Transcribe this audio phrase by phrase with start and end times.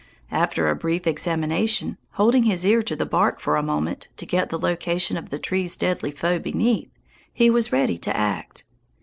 [0.31, 4.49] After a brief examination, holding his ear to the bark for a moment to get
[4.49, 6.89] the location of the tree's deadly foe beneath,
[7.31, 8.65] he was ready to act.